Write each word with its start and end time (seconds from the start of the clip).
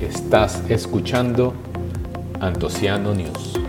Estás 0.00 0.68
escuchando 0.70 1.54
Antociano 2.40 3.14
News. 3.14 3.60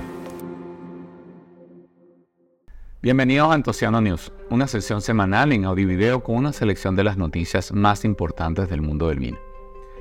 Bienvenidos 3.01 3.49
a 3.49 3.53
Antociano 3.53 4.01
News, 4.01 4.31
una 4.49 4.67
sesión 4.67 5.01
semanal 5.01 5.53
en 5.53 5.65
audio 5.65 5.83
y 5.83 5.95
video 5.95 6.23
con 6.23 6.35
una 6.35 6.51
selección 6.51 6.95
de 6.95 7.03
las 7.03 7.15
noticias 7.15 7.71
más 7.71 8.03
importantes 8.05 8.69
del 8.69 8.81
mundo 8.81 9.07
del 9.07 9.19
vino. 9.19 9.37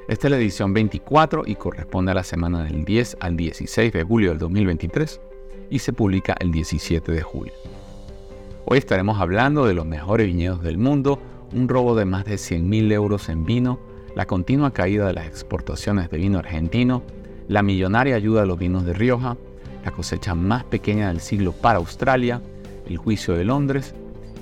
Esta 0.09 0.29
es 0.29 0.31
la 0.31 0.39
edición 0.39 0.73
24 0.73 1.43
y 1.47 1.57
corresponde 1.57 2.13
a 2.13 2.15
la 2.15 2.25
semana 2.25 2.65
del 2.65 2.85
10 2.85 3.19
al 3.21 3.37
16 3.37 3.93
de 3.93 4.03
julio 4.03 4.31
del 4.31 4.39
2023 4.39 5.21
y 5.71 5.79
se 5.79 5.93
publica 5.93 6.35
el 6.41 6.51
17 6.51 7.13
de 7.13 7.23
julio. 7.23 7.53
Hoy 8.65 8.79
estaremos 8.79 9.21
hablando 9.21 9.67
de 9.67 9.75
los 9.75 9.87
mejores 9.87 10.27
viñedos 10.27 10.63
del 10.63 10.79
mundo, 10.79 11.21
un 11.53 11.69
robo 11.69 11.95
de 11.95 12.05
más 12.05 12.25
de 12.25 12.35
100.000 12.35 12.93
euros 12.93 13.29
en 13.29 13.45
vino, 13.45 13.79
la 14.14 14.27
continua 14.27 14.73
caída 14.73 15.07
de 15.07 15.13
las 15.13 15.27
exportaciones 15.27 16.11
de 16.11 16.18
vino 16.18 16.39
argentino, 16.39 17.03
la 17.49 17.63
millonaria 17.63 18.17
ayuda 18.17 18.43
a 18.43 18.46
los 18.46 18.59
vinos 18.59 18.85
de 18.85 18.93
Rioja, 18.93 19.37
la 19.85 19.93
cosecha 19.93 20.35
más 20.35 20.64
pequeña 20.64 21.09
del 21.09 21.21
siglo 21.21 21.53
para 21.53 21.79
Australia, 21.79 22.43
el 22.89 22.96
juicio 22.96 23.35
de 23.35 23.45
Londres 23.45 23.95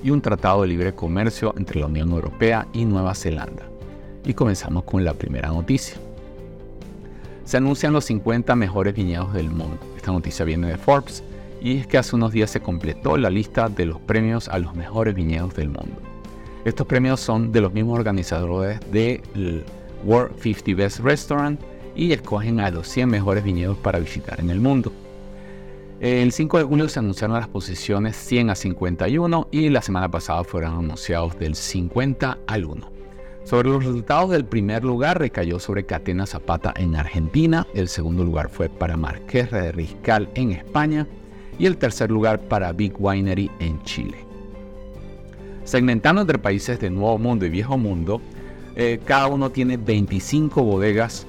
y 0.03 0.09
un 0.09 0.21
tratado 0.21 0.63
de 0.63 0.69
libre 0.69 0.93
comercio 0.93 1.53
entre 1.57 1.79
la 1.79 1.87
Unión 1.87 2.11
Europea 2.11 2.67
y 2.73 2.85
Nueva 2.85 3.13
Zelanda. 3.13 3.63
Y 4.23 4.33
comenzamos 4.33 4.83
con 4.85 5.03
la 5.03 5.13
primera 5.13 5.49
noticia. 5.49 5.97
Se 7.43 7.57
anuncian 7.57 7.93
los 7.93 8.05
50 8.05 8.55
mejores 8.55 8.95
viñedos 8.95 9.33
del 9.33 9.51
mundo. 9.51 9.77
Esta 9.95 10.11
noticia 10.11 10.45
viene 10.45 10.67
de 10.67 10.77
Forbes 10.77 11.23
y 11.61 11.77
es 11.77 11.87
que 11.87 11.99
hace 11.99 12.15
unos 12.15 12.31
días 12.31 12.49
se 12.49 12.59
completó 12.59 13.17
la 13.17 13.29
lista 13.29 13.69
de 13.69 13.85
los 13.85 13.99
premios 13.99 14.47
a 14.47 14.57
los 14.57 14.73
mejores 14.73 15.13
viñedos 15.13 15.53
del 15.55 15.69
mundo. 15.69 16.14
Estos 16.65 16.87
premios 16.87 17.19
son 17.19 17.51
de 17.51 17.61
los 17.61 17.71
mismos 17.73 17.99
organizadores 17.99 18.79
del 18.91 19.63
World 20.03 20.35
50 20.39 20.73
Best 20.73 20.99
Restaurant 20.99 21.61
y 21.95 22.11
escogen 22.11 22.59
a 22.59 22.71
los 22.71 22.87
100 22.87 23.07
mejores 23.07 23.43
viñedos 23.43 23.77
para 23.77 23.99
visitar 23.99 24.39
en 24.39 24.49
el 24.49 24.59
mundo. 24.59 24.91
El 25.99 26.31
5 26.31 26.57
de 26.57 26.63
julio 26.63 26.89
se 26.89 26.97
anunciaron 26.97 27.37
las 27.37 27.47
posiciones 27.47 28.15
100 28.15 28.49
a 28.49 28.55
51 28.55 29.47
y 29.51 29.69
la 29.69 29.83
semana 29.83 30.09
pasada 30.09 30.43
fueron 30.43 30.79
anunciados 30.79 31.37
del 31.37 31.53
50 31.53 32.39
al 32.47 32.65
1. 32.65 32.91
Sobre 33.43 33.69
los 33.69 33.85
resultados 33.85 34.31
del 34.31 34.45
primer 34.45 34.83
lugar 34.83 35.19
recayó 35.19 35.59
sobre 35.59 35.85
Catena 35.85 36.25
Zapata 36.25 36.73
en 36.77 36.95
Argentina, 36.95 37.67
el 37.75 37.89
segundo 37.89 38.23
lugar 38.23 38.49
fue 38.49 38.69
para 38.69 38.97
Marqués 38.97 39.51
de 39.51 39.71
Riscal 39.71 40.29
en 40.33 40.51
España 40.51 41.07
y 41.59 41.67
el 41.67 41.77
tercer 41.77 42.09
lugar 42.09 42.39
para 42.39 42.73
Big 42.73 42.95
Winery 42.97 43.51
en 43.59 43.81
Chile. 43.83 44.24
Segmentando 45.65 46.21
entre 46.21 46.37
países 46.37 46.79
de 46.79 46.91
Nuevo 46.91 47.17
Mundo 47.17 47.43
y 47.45 47.49
Viejo 47.49 47.75
Mundo, 47.75 48.21
eh, 48.75 48.99
cada 49.03 49.25
uno 49.27 49.49
tiene 49.49 49.77
25 49.77 50.63
bodegas 50.63 51.25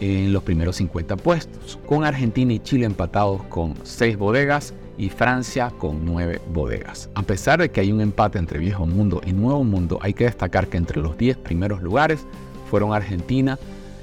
en 0.00 0.32
los 0.32 0.44
primeros 0.44 0.76
50 0.76 1.16
puestos, 1.16 1.78
con 1.84 2.04
Argentina 2.04 2.52
y 2.52 2.60
Chile 2.60 2.86
empatados 2.86 3.42
con 3.44 3.74
6 3.82 4.16
bodegas 4.16 4.74
y 4.96 5.08
Francia 5.08 5.72
con 5.76 6.04
9 6.04 6.40
bodegas. 6.52 7.10
A 7.16 7.22
pesar 7.22 7.58
de 7.58 7.72
que 7.72 7.80
hay 7.80 7.90
un 7.90 8.00
empate 8.00 8.38
entre 8.38 8.60
Viejo 8.60 8.86
Mundo 8.86 9.20
y 9.26 9.32
Nuevo 9.32 9.64
Mundo, 9.64 9.98
hay 10.02 10.14
que 10.14 10.24
destacar 10.24 10.68
que 10.68 10.76
entre 10.76 11.00
los 11.00 11.18
10 11.18 11.38
primeros 11.38 11.82
lugares 11.82 12.24
fueron 12.70 12.92
Argentina, 12.92 13.58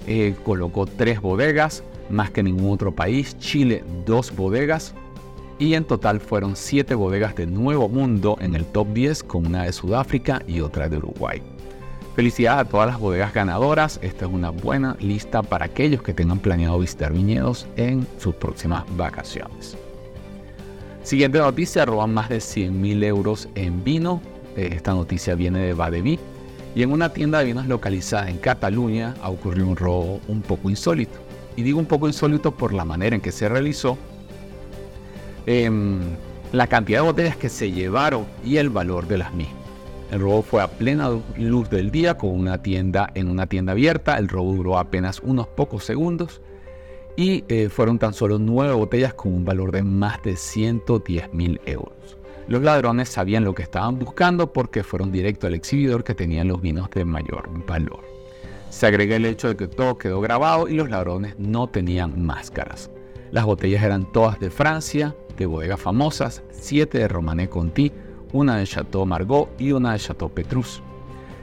eh, 0.06 0.36
colocó 0.44 0.86
3 0.86 1.22
bodegas, 1.22 1.82
más 2.10 2.30
que 2.30 2.44
ningún 2.44 2.74
otro 2.74 2.94
país, 2.94 3.38
Chile 3.40 3.86
2 4.06 4.36
bodegas, 4.36 4.94
y 5.62 5.76
en 5.76 5.84
total 5.84 6.20
fueron 6.20 6.56
7 6.56 6.96
bodegas 6.96 7.36
de 7.36 7.46
Nuevo 7.46 7.88
Mundo 7.88 8.36
en 8.42 8.56
el 8.56 8.66
top 8.66 8.88
10 8.94 9.22
con 9.22 9.46
una 9.46 9.66
de 9.66 9.72
Sudáfrica 9.72 10.42
y 10.48 10.60
otra 10.60 10.90
de 10.90 10.98
Uruguay. 10.98 11.40
Felicidades 12.16 12.66
a 12.66 12.68
todas 12.68 12.88
las 12.88 13.00
bodegas 13.00 13.32
ganadoras, 13.32 14.00
esta 14.02 14.26
es 14.26 14.32
una 14.32 14.50
buena 14.50 14.98
lista 15.00 15.44
para 15.44 15.66
aquellos 15.66 16.02
que 16.02 16.16
tengan 16.16 16.40
planeado 16.40 16.80
visitar 16.80 17.14
viñedos 17.14 17.68
en 17.76 18.08
sus 18.18 18.34
próximas 18.34 18.86
vacaciones. 18.98 19.78
Siguiente 21.04 21.38
noticia, 21.38 21.86
roban 21.86 22.12
más 22.12 22.30
de 22.30 22.42
100 22.42 22.82
mil 22.82 23.04
euros 23.04 23.48
en 23.54 23.84
vino. 23.84 24.20
Esta 24.56 24.94
noticia 24.94 25.36
viene 25.36 25.60
de 25.60 25.74
Badeví. 25.76 26.20
Y 26.74 26.82
en 26.82 26.92
una 26.92 27.14
tienda 27.14 27.38
de 27.38 27.46
vinos 27.46 27.68
localizada 27.68 28.32
en 28.32 28.40
Cataluña 28.40 29.14
ha 29.22 29.30
ocurrido 29.30 29.68
un 29.68 29.76
robo 29.76 30.22
un 30.28 30.42
poco 30.42 30.72
insólito. 30.72 31.20
Y 31.56 31.62
digo 31.62 31.78
un 31.78 31.86
poco 31.86 32.08
insólito 32.08 32.50
por 32.50 32.74
la 32.74 32.84
manera 32.84 33.16
en 33.16 33.22
que 33.22 33.32
se 33.32 33.48
realizó 33.48 33.98
Em, 35.46 36.00
la 36.52 36.68
cantidad 36.68 37.00
de 37.00 37.08
botellas 37.08 37.38
que 37.38 37.50
se 37.50 37.72
llevaron 37.72 38.26
y 38.44 38.58
el 38.58 38.70
valor 38.70 39.08
de 39.08 39.18
las 39.18 39.34
mismas. 39.34 39.62
El 40.12 40.20
robo 40.20 40.42
fue 40.42 40.62
a 40.62 40.68
plena 40.68 41.10
luz 41.38 41.70
del 41.70 41.90
día 41.90 42.18
con 42.18 42.32
una 42.32 42.62
tienda 42.62 43.10
en 43.16 43.30
una 43.30 43.48
tienda 43.48 43.72
abierta. 43.72 44.18
El 44.18 44.28
robo 44.28 44.54
duró 44.54 44.78
apenas 44.78 45.22
unos 45.22 45.48
pocos 45.48 45.86
segundos 45.86 46.42
y 47.16 47.46
eh, 47.48 47.70
fueron 47.70 47.98
tan 47.98 48.14
solo 48.14 48.38
nueve 48.38 48.74
botellas 48.74 49.14
con 49.14 49.34
un 49.34 49.46
valor 49.46 49.72
de 49.72 49.84
más 49.84 50.22
de 50.24 50.36
110 50.36 51.34
mil 51.34 51.62
euros. 51.66 52.18
Los 52.48 52.62
ladrones 52.62 53.08
sabían 53.08 53.46
lo 53.46 53.56
que 53.56 53.64
estaban 53.64 53.98
buscando 53.98 54.52
porque 54.52 54.84
fueron 54.84 55.12
directo 55.12 55.48
al 55.48 55.54
exhibidor 55.54 56.04
que 56.04 56.14
tenían 56.14 56.50
los 56.50 56.62
vinos 56.62 56.90
de 56.90 57.06
mayor 57.06 57.50
valor. 57.66 58.02
Se 58.70 58.88
agrega 58.88 59.16
el 59.16 59.26
hecho 59.26 59.48
de 59.48 59.56
que 59.56 59.68
todo 59.68 59.98
quedó 59.98 60.20
grabado 60.20 60.68
y 60.68 60.74
los 60.74 60.90
ladrones 60.90 61.36
no 61.38 61.68
tenían 61.68 62.22
máscaras. 62.22 62.90
Las 63.32 63.46
botellas 63.46 63.82
eran 63.84 64.12
todas 64.12 64.40
de 64.40 64.50
Francia, 64.50 65.16
de 65.38 65.46
bodegas 65.46 65.80
famosas, 65.80 66.44
7 66.52 66.98
de 66.98 67.08
Romané 67.08 67.48
Conti, 67.48 67.92
una 68.34 68.58
de 68.58 68.66
Chateau 68.66 69.06
Margaux 69.06 69.50
y 69.58 69.72
una 69.72 69.94
de 69.94 70.00
Chateau 70.00 70.30
Petrus. 70.30 70.82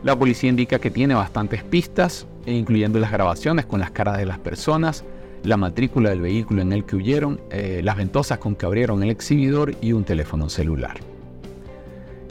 La 0.03 0.17
policía 0.17 0.51
indica 0.51 0.79
que 0.79 0.91
tiene 0.91 1.15
bastantes 1.15 1.65
pistas, 1.65 2.27
e 2.45 2.53
incluyendo 2.53 2.99
las 2.99 3.11
grabaciones 3.11 3.65
con 3.65 3.81
las 3.81 3.91
caras 3.91 4.19
de 4.19 4.27
las 4.27 4.39
personas, 4.39 5.03
la 5.45 5.57
matrícula 5.57 6.11
del 6.11 6.21
vehículo 6.21 6.61
en 6.61 6.73
el 6.73 6.85
que 6.85 6.97
huyeron, 6.97 7.41
eh, 7.51 7.81
las 7.83 7.97
ventosas 7.97 8.39
con 8.39 8.55
que 8.55 8.67
abrieron 8.67 9.03
el 9.03 9.11
exhibidor 9.11 9.75
y 9.81 9.93
un 9.93 10.05
teléfono 10.05 10.51
celular. 10.51 10.99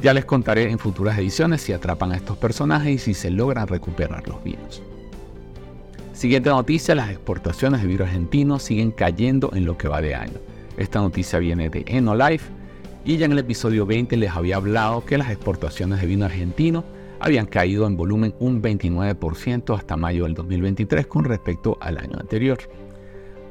Ya 0.01 0.13
les 0.13 0.25
contaré 0.25 0.69
en 0.69 0.78
futuras 0.78 1.18
ediciones 1.18 1.62
si 1.62 1.74
atrapan 1.74 2.12
a 2.12 2.18
estos 2.18 2.38
personajes 2.38 2.94
y 2.94 2.97
si 3.00 3.13
se 3.16 3.31
logran 3.31 3.68
recuperar 3.68 4.28
los 4.28 4.44
vinos. 4.44 4.84
Siguiente 6.17 6.50
noticia, 6.50 6.95
las 6.95 7.11
exportaciones 7.11 7.83
de 7.83 7.88
vino 7.88 8.03
argentino 8.03 8.57
siguen 8.57 8.89
cayendo 8.89 9.51
en 9.53 9.66
lo 9.66 9.78
que 9.78 9.88
va 9.88 10.01
de 10.01 10.16
año. 10.16 10.39
Esta 10.75 11.00
noticia 11.00 11.38
viene 11.38 11.69
de 11.69 11.83
Enolife 11.85 12.50
y 13.05 13.17
ya 13.17 13.28
en 13.28 13.33
el 13.33 13.38
episodio 13.38 13.85
20 13.85 14.17
les 14.17 14.31
había 14.31 14.56
hablado 14.56 15.06
que 15.06 15.19
las 15.19 15.29
exportaciones 15.29 16.01
de 16.01 16.07
vino 16.07 16.25
argentino 16.25 16.83
habían 17.19 17.45
caído 17.45 17.85
en 17.85 17.95
volumen 17.95 18.33
un 18.39 18.63
29% 18.63 19.77
hasta 19.77 19.95
mayo 19.95 20.23
del 20.23 20.33
2023 20.33 21.06
con 21.06 21.23
respecto 21.23 21.77
al 21.81 22.00
año 22.00 22.17
anterior. 22.19 22.57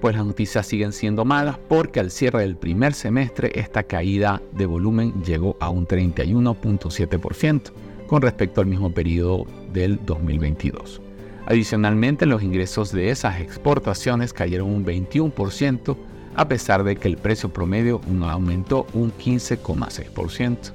Pues 0.00 0.16
las 0.16 0.26
noticias 0.26 0.66
siguen 0.66 0.92
siendo 0.92 1.24
malas 1.24 1.58
porque 1.68 2.00
al 2.00 2.10
cierre 2.10 2.40
del 2.40 2.56
primer 2.56 2.94
semestre 2.94 3.52
esta 3.54 3.84
caída 3.84 4.42
de 4.50 4.66
volumen 4.66 5.22
llegó 5.22 5.56
a 5.60 5.70
un 5.70 5.86
31.7% 5.86 7.70
con 8.08 8.22
respecto 8.22 8.60
al 8.60 8.66
mismo 8.66 8.90
periodo 8.90 9.46
del 9.72 10.04
2022. 10.04 11.05
Adicionalmente, 11.46 12.26
los 12.26 12.42
ingresos 12.42 12.90
de 12.92 13.10
esas 13.10 13.40
exportaciones 13.40 14.32
cayeron 14.32 14.68
un 14.68 14.84
21% 14.84 15.96
a 16.34 16.48
pesar 16.48 16.84
de 16.84 16.96
que 16.96 17.08
el 17.08 17.16
precio 17.16 17.48
promedio 17.48 18.00
aumentó 18.22 18.86
un 18.92 19.12
15,6%. 19.12 20.72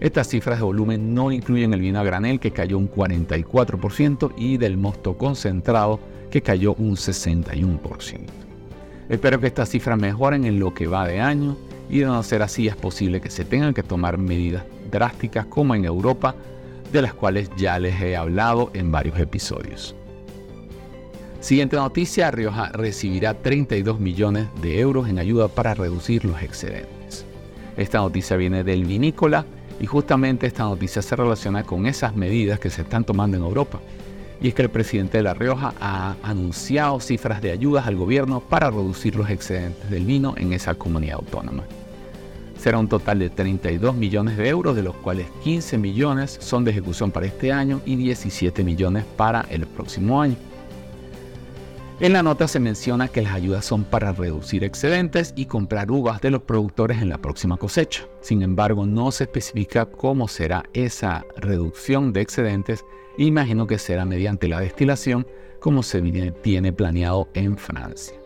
Estas 0.00 0.28
cifras 0.28 0.58
de 0.58 0.64
volumen 0.64 1.14
no 1.14 1.32
incluyen 1.32 1.72
el 1.72 1.80
vino 1.80 1.98
a 1.98 2.04
granel 2.04 2.40
que 2.40 2.50
cayó 2.50 2.78
un 2.78 2.90
44% 2.90 4.32
y 4.36 4.58
del 4.58 4.76
mosto 4.76 5.16
concentrado 5.16 6.00
que 6.30 6.42
cayó 6.42 6.74
un 6.74 6.96
61%. 6.96 8.20
Espero 9.08 9.40
que 9.40 9.46
estas 9.46 9.68
cifras 9.68 9.98
mejoren 9.98 10.44
en 10.44 10.58
lo 10.58 10.72
que 10.72 10.86
va 10.86 11.06
de 11.06 11.20
año 11.20 11.56
y 11.88 12.00
de 12.00 12.06
no 12.06 12.22
ser 12.22 12.42
así 12.42 12.68
es 12.68 12.76
posible 12.76 13.20
que 13.20 13.30
se 13.30 13.44
tengan 13.44 13.74
que 13.74 13.82
tomar 13.82 14.18
medidas 14.18 14.64
drásticas 14.90 15.46
como 15.46 15.74
en 15.74 15.84
Europa, 15.84 16.34
de 16.92 17.02
las 17.02 17.14
cuales 17.14 17.50
ya 17.56 17.78
les 17.78 18.00
he 18.00 18.16
hablado 18.16 18.70
en 18.74 18.92
varios 18.92 19.18
episodios. 19.18 19.94
Siguiente 21.42 21.74
noticia, 21.74 22.30
Rioja 22.30 22.68
recibirá 22.68 23.34
32 23.34 23.98
millones 23.98 24.46
de 24.62 24.78
euros 24.78 25.08
en 25.08 25.18
ayuda 25.18 25.48
para 25.48 25.74
reducir 25.74 26.24
los 26.24 26.40
excedentes. 26.40 27.26
Esta 27.76 27.98
noticia 27.98 28.36
viene 28.36 28.62
del 28.62 28.84
vinícola 28.84 29.44
y 29.80 29.86
justamente 29.86 30.46
esta 30.46 30.62
noticia 30.62 31.02
se 31.02 31.16
relaciona 31.16 31.64
con 31.64 31.86
esas 31.86 32.14
medidas 32.14 32.60
que 32.60 32.70
se 32.70 32.82
están 32.82 33.02
tomando 33.02 33.36
en 33.36 33.42
Europa. 33.42 33.80
Y 34.40 34.48
es 34.48 34.54
que 34.54 34.62
el 34.62 34.70
presidente 34.70 35.16
de 35.18 35.24
La 35.24 35.34
Rioja 35.34 35.74
ha 35.80 36.14
anunciado 36.22 37.00
cifras 37.00 37.42
de 37.42 37.50
ayudas 37.50 37.88
al 37.88 37.96
gobierno 37.96 38.38
para 38.38 38.70
reducir 38.70 39.16
los 39.16 39.28
excedentes 39.28 39.90
del 39.90 40.04
vino 40.04 40.34
en 40.36 40.52
esa 40.52 40.76
comunidad 40.76 41.16
autónoma. 41.16 41.64
Será 42.56 42.78
un 42.78 42.86
total 42.86 43.18
de 43.18 43.30
32 43.30 43.96
millones 43.96 44.36
de 44.36 44.48
euros, 44.48 44.76
de 44.76 44.84
los 44.84 44.94
cuales 44.94 45.26
15 45.42 45.76
millones 45.76 46.38
son 46.40 46.62
de 46.62 46.70
ejecución 46.70 47.10
para 47.10 47.26
este 47.26 47.50
año 47.50 47.80
y 47.84 47.96
17 47.96 48.62
millones 48.62 49.04
para 49.16 49.44
el 49.50 49.66
próximo 49.66 50.22
año. 50.22 50.36
En 52.02 52.12
la 52.12 52.24
nota 52.24 52.48
se 52.48 52.58
menciona 52.58 53.06
que 53.06 53.22
las 53.22 53.32
ayudas 53.32 53.64
son 53.64 53.84
para 53.84 54.10
reducir 54.10 54.64
excedentes 54.64 55.32
y 55.36 55.46
comprar 55.46 55.92
uvas 55.92 56.20
de 56.20 56.32
los 56.32 56.42
productores 56.42 57.00
en 57.00 57.08
la 57.08 57.18
próxima 57.18 57.58
cosecha. 57.58 58.08
Sin 58.20 58.42
embargo, 58.42 58.86
no 58.86 59.12
se 59.12 59.22
especifica 59.22 59.86
cómo 59.86 60.26
será 60.26 60.64
esa 60.72 61.24
reducción 61.36 62.12
de 62.12 62.22
excedentes. 62.22 62.84
Imagino 63.18 63.68
que 63.68 63.78
será 63.78 64.04
mediante 64.04 64.48
la 64.48 64.58
destilación, 64.58 65.28
como 65.60 65.84
se 65.84 66.02
tiene 66.42 66.72
planeado 66.72 67.28
en 67.34 67.56
Francia. 67.56 68.16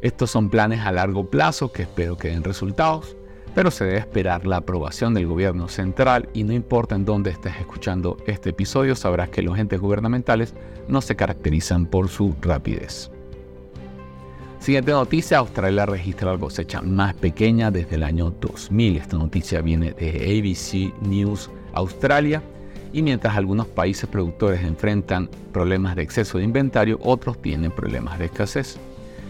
Estos 0.00 0.30
son 0.30 0.48
planes 0.48 0.78
a 0.78 0.92
largo 0.92 1.28
plazo 1.28 1.72
que 1.72 1.82
espero 1.82 2.16
que 2.16 2.28
den 2.28 2.44
resultados 2.44 3.16
pero 3.54 3.70
se 3.70 3.84
debe 3.84 3.98
esperar 3.98 4.46
la 4.46 4.58
aprobación 4.58 5.14
del 5.14 5.26
gobierno 5.26 5.68
central 5.68 6.28
y 6.34 6.44
no 6.44 6.52
importa 6.52 6.94
en 6.94 7.04
dónde 7.04 7.30
estés 7.30 7.56
escuchando 7.58 8.16
este 8.26 8.50
episodio, 8.50 8.96
sabrás 8.96 9.28
que 9.28 9.42
los 9.42 9.58
entes 9.58 9.80
gubernamentales 9.80 10.54
no 10.88 11.00
se 11.00 11.16
caracterizan 11.16 11.86
por 11.86 12.08
su 12.08 12.34
rapidez. 12.40 13.10
Siguiente 14.58 14.92
noticia, 14.92 15.38
Australia 15.38 15.84
registra 15.84 16.32
la 16.32 16.38
cosecha 16.38 16.80
más 16.80 17.14
pequeña 17.14 17.70
desde 17.70 17.96
el 17.96 18.02
año 18.02 18.30
2000. 18.30 18.96
Esta 18.96 19.18
noticia 19.18 19.60
viene 19.60 19.92
de 19.92 20.38
ABC 20.38 21.02
News 21.02 21.50
Australia 21.74 22.42
y 22.90 23.02
mientras 23.02 23.36
algunos 23.36 23.66
países 23.66 24.08
productores 24.08 24.62
enfrentan 24.62 25.28
problemas 25.52 25.96
de 25.96 26.02
exceso 26.02 26.38
de 26.38 26.44
inventario, 26.44 26.98
otros 27.02 27.42
tienen 27.42 27.72
problemas 27.72 28.18
de 28.18 28.24
escasez. 28.24 28.78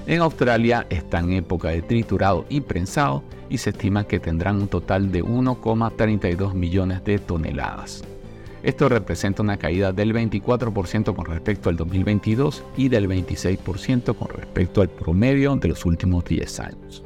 En 0.06 0.20
Australia 0.20 0.86
está 0.90 1.20
en 1.20 1.32
época 1.32 1.68
de 1.68 1.80
triturado 1.80 2.44
y 2.50 2.60
prensado 2.60 3.22
y 3.48 3.56
se 3.56 3.70
estima 3.70 4.06
que 4.06 4.20
tendrán 4.20 4.56
un 4.56 4.68
total 4.68 5.10
de 5.10 5.24
1,32 5.24 6.52
millones 6.52 7.02
de 7.04 7.18
toneladas. 7.18 8.04
Esto 8.62 8.88
representa 8.88 9.42
una 9.42 9.56
caída 9.56 9.92
del 9.92 10.14
24% 10.14 11.14
con 11.14 11.24
respecto 11.24 11.70
al 11.70 11.76
2022 11.76 12.64
y 12.76 12.88
del 12.88 13.08
26% 13.08 14.14
con 14.14 14.28
respecto 14.28 14.82
al 14.82 14.90
promedio 14.90 15.56
de 15.56 15.68
los 15.68 15.86
últimos 15.86 16.24
10 16.24 16.60
años. 16.60 17.02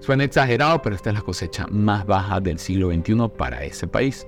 Suena 0.00 0.24
exagerado, 0.24 0.80
pero 0.82 0.96
esta 0.96 1.10
es 1.10 1.16
la 1.16 1.22
cosecha 1.22 1.66
más 1.70 2.06
baja 2.06 2.40
del 2.40 2.58
siglo 2.58 2.90
XXI 2.90 3.28
para 3.36 3.64
ese 3.64 3.86
país. 3.86 4.26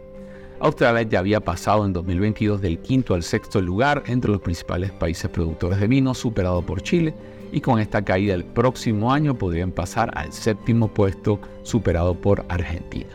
Australia 0.59 1.03
ya 1.03 1.19
había 1.19 1.41
pasado 1.41 1.85
en 1.85 1.93
2022 1.93 2.63
del 2.63 2.79
quinto 2.79 3.15
al 3.15 3.23
sexto 3.23 3.61
lugar 3.61 4.03
entre 4.07 4.31
los 4.31 4.41
principales 4.41 4.91
países 4.91 5.31
productores 5.31 5.79
de 5.79 5.87
vino, 5.87 6.15
superado 6.15 6.63
por 6.63 6.81
Chile, 6.83 7.15
y 7.53 7.61
con 7.61 7.79
esta 7.79 8.03
caída 8.03 8.35
el 8.35 8.45
próximo 8.45 9.13
año 9.13 9.37
podrían 9.37 9.71
pasar 9.71 10.11
al 10.17 10.33
séptimo 10.33 10.89
puesto 10.89 11.39
superado 11.63 12.15
por 12.15 12.45
Argentina. 12.49 13.11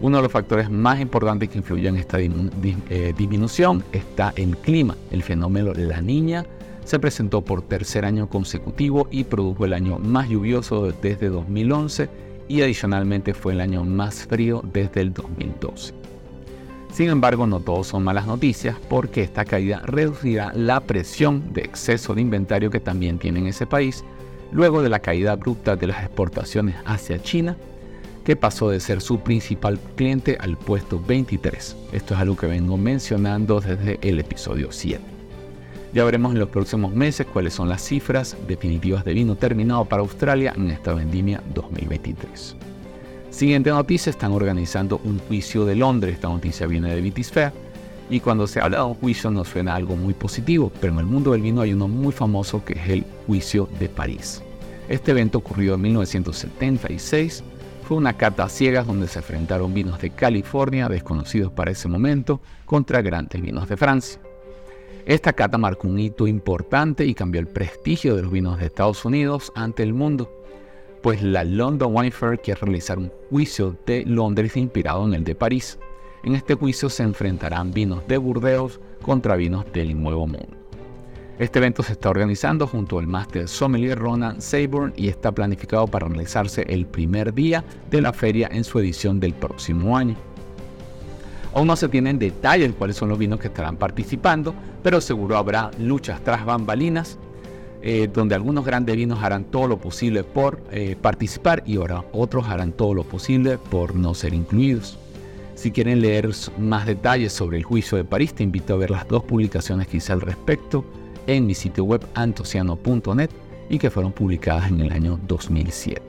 Uno 0.00 0.18
de 0.18 0.22
los 0.22 0.32
factores 0.32 0.70
más 0.70 1.00
importantes 1.00 1.48
que 1.50 1.58
influyen 1.58 1.96
en 1.96 2.00
esta 2.00 2.18
eh, 2.20 3.14
disminución 3.16 3.84
está 3.92 4.32
el 4.36 4.56
clima. 4.56 4.96
El 5.10 5.22
fenómeno 5.22 5.74
La 5.74 6.00
Niña 6.00 6.46
se 6.84 6.98
presentó 6.98 7.42
por 7.42 7.62
tercer 7.62 8.04
año 8.04 8.28
consecutivo 8.28 9.08
y 9.10 9.24
produjo 9.24 9.64
el 9.64 9.74
año 9.74 9.98
más 9.98 10.28
lluvioso 10.28 10.92
desde 11.02 11.28
2011 11.28 12.08
y 12.48 12.62
adicionalmente 12.62 13.34
fue 13.34 13.52
el 13.52 13.60
año 13.60 13.84
más 13.84 14.26
frío 14.26 14.62
desde 14.72 15.02
el 15.02 15.12
2012. 15.12 15.97
Sin 16.92 17.10
embargo, 17.10 17.46
no 17.46 17.60
todos 17.60 17.86
son 17.86 18.02
malas 18.02 18.26
noticias 18.26 18.76
porque 18.88 19.22
esta 19.22 19.44
caída 19.44 19.82
reducirá 19.84 20.52
la 20.54 20.80
presión 20.80 21.52
de 21.52 21.62
exceso 21.62 22.14
de 22.14 22.22
inventario 22.22 22.70
que 22.70 22.80
también 22.80 23.18
tiene 23.18 23.40
en 23.40 23.46
ese 23.46 23.66
país, 23.66 24.04
luego 24.50 24.82
de 24.82 24.88
la 24.88 24.98
caída 24.98 25.32
abrupta 25.32 25.76
de 25.76 25.86
las 25.86 26.02
exportaciones 26.02 26.76
hacia 26.84 27.22
China, 27.22 27.56
que 28.24 28.36
pasó 28.36 28.70
de 28.70 28.80
ser 28.80 29.00
su 29.00 29.20
principal 29.20 29.78
cliente 29.96 30.36
al 30.40 30.56
puesto 30.56 31.00
23. 31.00 31.76
Esto 31.92 32.14
es 32.14 32.20
algo 32.20 32.36
que 32.36 32.46
vengo 32.46 32.76
mencionando 32.76 33.60
desde 33.60 33.98
el 34.02 34.18
episodio 34.18 34.68
7. 34.70 35.00
Ya 35.94 36.04
veremos 36.04 36.32
en 36.32 36.40
los 36.40 36.50
próximos 36.50 36.92
meses 36.92 37.26
cuáles 37.32 37.54
son 37.54 37.68
las 37.68 37.82
cifras 37.82 38.36
definitivas 38.46 39.04
de 39.04 39.14
vino 39.14 39.36
terminado 39.36 39.86
para 39.86 40.02
Australia 40.02 40.52
en 40.54 40.70
esta 40.70 40.92
vendimia 40.92 41.42
2023. 41.54 42.56
Siguiente 43.30 43.70
noticia, 43.70 44.10
están 44.10 44.32
organizando 44.32 45.00
un 45.04 45.18
juicio 45.18 45.64
de 45.64 45.76
Londres. 45.76 46.14
Esta 46.14 46.28
noticia 46.28 46.66
viene 46.66 46.94
de 46.94 47.24
Fair. 47.24 47.52
Y 48.10 48.20
cuando 48.20 48.46
se 48.46 48.58
habla 48.58 48.78
de 48.78 48.84
un 48.84 48.94
juicio 48.94 49.30
nos 49.30 49.48
suena 49.48 49.74
algo 49.74 49.96
muy 49.96 50.14
positivo, 50.14 50.72
pero 50.80 50.94
en 50.94 51.00
el 51.00 51.06
mundo 51.06 51.32
del 51.32 51.42
vino 51.42 51.60
hay 51.60 51.74
uno 51.74 51.88
muy 51.88 52.10
famoso 52.10 52.64
que 52.64 52.72
es 52.72 52.88
el 52.88 53.04
juicio 53.26 53.68
de 53.78 53.90
París. 53.90 54.42
Este 54.88 55.10
evento 55.10 55.38
ocurrió 55.38 55.74
en 55.74 55.82
1976. 55.82 57.44
Fue 57.86 57.98
una 57.98 58.14
cata 58.14 58.44
a 58.44 58.48
ciegas 58.48 58.86
donde 58.86 59.08
se 59.08 59.18
enfrentaron 59.18 59.74
vinos 59.74 60.00
de 60.00 60.10
California, 60.10 60.88
desconocidos 60.88 61.52
para 61.52 61.70
ese 61.70 61.86
momento, 61.86 62.40
contra 62.64 63.02
grandes 63.02 63.40
vinos 63.42 63.68
de 63.68 63.76
Francia. 63.76 64.20
Esta 65.04 65.34
cata 65.34 65.58
marcó 65.58 65.86
un 65.86 65.98
hito 65.98 66.26
importante 66.26 67.04
y 67.04 67.14
cambió 67.14 67.40
el 67.40 67.46
prestigio 67.46 68.16
de 68.16 68.22
los 68.22 68.32
vinos 68.32 68.58
de 68.58 68.66
Estados 68.66 69.04
Unidos 69.04 69.52
ante 69.54 69.82
el 69.82 69.92
mundo 69.92 70.30
pues 71.02 71.22
la 71.22 71.44
London 71.44 71.94
Wine 71.94 72.10
Fair 72.10 72.40
quiere 72.40 72.60
realizar 72.60 72.98
un 72.98 73.12
juicio 73.30 73.76
de 73.86 74.04
Londres 74.04 74.56
inspirado 74.56 75.06
en 75.06 75.14
el 75.14 75.24
de 75.24 75.34
París. 75.34 75.78
En 76.24 76.34
este 76.34 76.54
juicio 76.54 76.90
se 76.90 77.02
enfrentarán 77.02 77.72
vinos 77.72 78.06
de 78.08 78.18
Burdeos 78.18 78.80
contra 79.02 79.36
vinos 79.36 79.64
del 79.72 80.00
Nuevo 80.00 80.26
Mundo. 80.26 80.56
Este 81.38 81.60
evento 81.60 81.84
se 81.84 81.92
está 81.92 82.10
organizando 82.10 82.66
junto 82.66 82.98
al 82.98 83.06
Master 83.06 83.46
Sommelier 83.46 83.96
Ronan 83.96 84.42
Sayburn 84.42 84.92
y 84.96 85.06
está 85.06 85.30
planificado 85.30 85.86
para 85.86 86.08
realizarse 86.08 86.62
el 86.68 86.84
primer 86.84 87.32
día 87.32 87.64
de 87.90 88.00
la 88.00 88.12
feria 88.12 88.48
en 88.50 88.64
su 88.64 88.80
edición 88.80 89.20
del 89.20 89.34
próximo 89.34 89.96
año. 89.96 90.16
Aún 91.54 91.68
no 91.68 91.76
se 91.76 91.88
tienen 91.88 92.18
detalles 92.18 92.68
de 92.68 92.74
cuáles 92.74 92.96
son 92.96 93.08
los 93.08 93.18
vinos 93.18 93.38
que 93.38 93.46
estarán 93.46 93.76
participando, 93.76 94.52
pero 94.82 95.00
seguro 95.00 95.36
habrá 95.36 95.70
luchas 95.78 96.22
tras 96.24 96.44
bambalinas 96.44 97.18
eh, 97.82 98.08
donde 98.12 98.34
algunos 98.34 98.64
grandes 98.64 98.96
vinos 98.96 99.22
harán 99.22 99.44
todo 99.44 99.68
lo 99.68 99.78
posible 99.78 100.24
por 100.24 100.60
eh, 100.72 100.96
participar 101.00 101.62
y 101.66 101.76
ahora 101.76 102.04
otros 102.12 102.48
harán 102.48 102.72
todo 102.72 102.94
lo 102.94 103.04
posible 103.04 103.58
por 103.58 103.94
no 103.94 104.14
ser 104.14 104.34
incluidos. 104.34 104.98
Si 105.54 105.70
quieren 105.70 106.00
leer 106.00 106.30
más 106.58 106.86
detalles 106.86 107.32
sobre 107.32 107.56
el 107.56 107.64
juicio 107.64 107.98
de 107.98 108.04
París, 108.04 108.34
te 108.34 108.44
invito 108.44 108.74
a 108.74 108.76
ver 108.76 108.90
las 108.90 109.08
dos 109.08 109.24
publicaciones 109.24 109.88
que 109.88 109.96
hice 109.98 110.12
al 110.12 110.20
respecto 110.20 110.84
en 111.26 111.46
mi 111.46 111.54
sitio 111.54 111.84
web 111.84 112.04
antociano.net 112.14 113.30
y 113.68 113.78
que 113.78 113.90
fueron 113.90 114.12
publicadas 114.12 114.70
en 114.70 114.80
el 114.80 114.92
año 114.92 115.18
2007. 115.26 116.02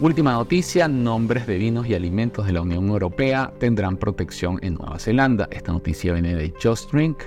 Última 0.00 0.32
noticia, 0.32 0.88
nombres 0.88 1.46
de 1.46 1.56
vinos 1.58 1.86
y 1.86 1.94
alimentos 1.94 2.46
de 2.46 2.52
la 2.52 2.62
Unión 2.62 2.88
Europea 2.88 3.52
tendrán 3.60 3.96
protección 3.96 4.58
en 4.62 4.74
Nueva 4.74 4.98
Zelanda. 4.98 5.48
Esta 5.52 5.70
noticia 5.70 6.12
viene 6.12 6.34
de 6.34 6.52
Just 6.60 6.90
Drink 6.90 7.22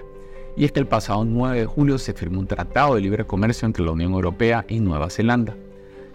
y 0.57 0.65
es 0.65 0.71
que 0.71 0.79
el 0.79 0.87
pasado 0.87 1.25
9 1.25 1.59
de 1.59 1.65
julio 1.65 1.97
se 1.97 2.13
firmó 2.13 2.39
un 2.39 2.47
tratado 2.47 2.95
de 2.95 3.01
libre 3.01 3.25
comercio 3.25 3.65
entre 3.65 3.83
la 3.83 3.91
Unión 3.91 4.13
Europea 4.13 4.65
y 4.67 4.79
Nueva 4.79 5.09
Zelanda. 5.09 5.55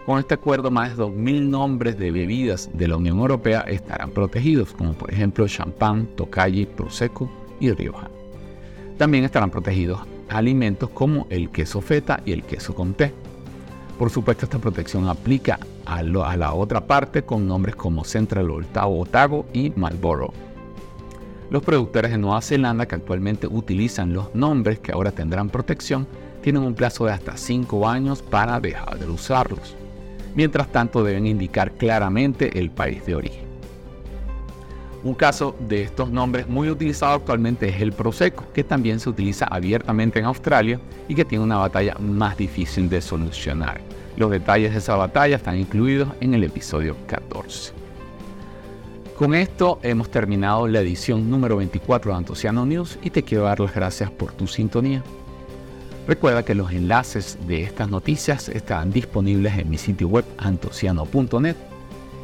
Con 0.05 0.17
este 0.17 0.33
acuerdo, 0.33 0.71
más 0.71 0.97
de 0.97 1.03
2.000 1.03 1.41
nombres 1.49 1.97
de 1.97 2.09
bebidas 2.09 2.69
de 2.73 2.87
la 2.87 2.97
Unión 2.97 3.19
Europea 3.19 3.61
estarán 3.61 4.09
protegidos, 4.11 4.73
como 4.73 4.93
por 4.93 5.13
ejemplo 5.13 5.47
champán, 5.47 6.07
tokaji, 6.15 6.65
prosecco 6.65 7.31
y 7.59 7.71
rioja. 7.71 8.09
También 8.97 9.23
estarán 9.23 9.51
protegidos 9.51 9.99
alimentos 10.29 10.89
como 10.89 11.27
el 11.29 11.49
queso 11.49 11.81
feta 11.81 12.21
y 12.25 12.31
el 12.31 12.43
queso 12.43 12.73
con 12.73 12.93
té. 12.93 13.13
Por 13.99 14.09
supuesto, 14.09 14.45
esta 14.45 14.57
protección 14.57 15.07
aplica 15.07 15.59
a, 15.85 16.01
la 16.01 16.53
otra 16.53 16.81
parte 16.81 17.21
con 17.21 17.47
nombres 17.47 17.75
como 17.75 18.03
Central 18.03 18.49
Otago 18.49 19.45
y 19.53 19.71
Marlboro. 19.75 20.33
Los 21.51 21.63
productores 21.63 22.11
de 22.11 22.17
Nueva 22.17 22.41
Zelanda 22.41 22.85
que 22.85 22.95
actualmente 22.95 23.45
utilizan 23.45 24.13
los 24.13 24.33
nombres 24.33 24.79
que 24.79 24.93
ahora 24.93 25.11
tendrán 25.11 25.49
protección 25.49 26.07
tienen 26.41 26.63
un 26.63 26.73
plazo 26.73 27.05
de 27.05 27.11
hasta 27.11 27.35
5 27.35 27.89
años 27.89 28.21
para 28.21 28.61
dejar 28.61 28.97
de 28.97 29.09
usarlos. 29.09 29.75
Mientras 30.33 30.71
tanto 30.71 31.03
deben 31.03 31.27
indicar 31.27 31.73
claramente 31.73 32.57
el 32.57 32.71
país 32.71 33.05
de 33.05 33.15
origen. 33.15 33.51
Un 35.03 35.13
caso 35.13 35.53
de 35.67 35.81
estos 35.81 36.09
nombres 36.09 36.47
muy 36.47 36.69
utilizado 36.69 37.15
actualmente 37.15 37.67
es 37.67 37.81
el 37.81 37.91
Prosecco, 37.91 38.45
que 38.53 38.63
también 38.63 39.01
se 39.01 39.09
utiliza 39.09 39.43
abiertamente 39.43 40.19
en 40.19 40.25
Australia 40.25 40.79
y 41.09 41.15
que 41.15 41.25
tiene 41.25 41.43
una 41.43 41.57
batalla 41.57 41.97
más 41.99 42.37
difícil 42.37 42.87
de 42.87 43.01
solucionar. 43.01 43.81
Los 44.15 44.31
detalles 44.31 44.71
de 44.71 44.77
esa 44.77 44.95
batalla 44.95 45.35
están 45.35 45.57
incluidos 45.57 46.07
en 46.21 46.33
el 46.33 46.45
episodio 46.45 46.95
14. 47.07 47.80
Con 49.21 49.35
esto 49.35 49.79
hemos 49.83 50.09
terminado 50.09 50.67
la 50.67 50.79
edición 50.79 51.29
número 51.29 51.57
24 51.57 52.11
de 52.11 52.17
Antociano 52.17 52.65
News 52.65 52.97
y 53.03 53.11
te 53.11 53.21
quiero 53.21 53.43
dar 53.43 53.59
las 53.59 53.75
gracias 53.75 54.09
por 54.09 54.33
tu 54.33 54.47
sintonía. 54.47 55.03
Recuerda 56.07 56.43
que 56.43 56.55
los 56.55 56.71
enlaces 56.71 57.37
de 57.45 57.61
estas 57.61 57.87
noticias 57.87 58.49
estarán 58.49 58.91
disponibles 58.91 59.59
en 59.59 59.69
mi 59.69 59.77
sitio 59.77 60.07
web 60.07 60.25
antociano.net 60.39 61.55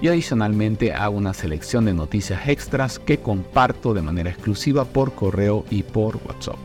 y 0.01 0.07
adicionalmente 0.07 0.91
hago 0.91 1.15
una 1.15 1.35
selección 1.35 1.85
de 1.85 1.93
noticias 1.93 2.47
extras 2.47 2.97
que 2.97 3.19
comparto 3.19 3.93
de 3.93 4.01
manera 4.01 4.31
exclusiva 4.31 4.83
por 4.83 5.13
correo 5.13 5.65
y 5.69 5.83
por 5.83 6.15
WhatsApp. 6.27 6.57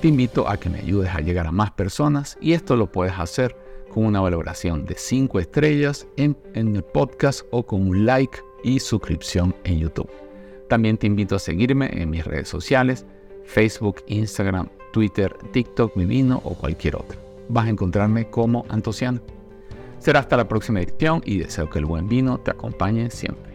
Te 0.00 0.06
invito 0.06 0.48
a 0.48 0.58
que 0.58 0.70
me 0.70 0.78
ayudes 0.78 1.12
a 1.12 1.22
llegar 1.22 1.48
a 1.48 1.50
más 1.50 1.72
personas 1.72 2.38
y 2.40 2.52
esto 2.52 2.76
lo 2.76 2.92
puedes 2.92 3.18
hacer 3.18 3.56
con 3.92 4.04
una 4.04 4.20
valoración 4.20 4.86
de 4.86 4.94
5 4.96 5.40
estrellas 5.40 6.06
en, 6.16 6.36
en 6.54 6.76
el 6.76 6.84
podcast 6.84 7.42
o 7.50 7.66
con 7.66 7.88
un 7.88 8.06
like 8.06 8.38
y 8.62 8.80
suscripción 8.80 9.54
en 9.64 9.78
YouTube. 9.78 10.10
También 10.68 10.96
te 10.96 11.06
invito 11.06 11.36
a 11.36 11.40
seguirme 11.40 11.90
en 11.92 12.10
mis 12.10 12.24
redes 12.24 12.48
sociales, 12.48 13.04
Facebook, 13.44 14.02
Instagram, 14.06 14.68
Twitter, 14.92 15.36
TikTok, 15.52 15.96
Mi 15.96 16.04
Vino 16.04 16.40
o 16.44 16.54
cualquier 16.54 16.96
otra. 16.96 17.18
Vas 17.48 17.66
a 17.66 17.70
encontrarme 17.70 18.30
como 18.30 18.64
Antociano. 18.68 19.20
Será 19.98 20.20
hasta 20.20 20.36
la 20.36 20.48
próxima 20.48 20.80
edición 20.80 21.22
y 21.24 21.38
deseo 21.38 21.68
que 21.68 21.78
el 21.78 21.84
buen 21.84 22.08
vino 22.08 22.38
te 22.38 22.52
acompañe 22.52 23.10
siempre. 23.10 23.49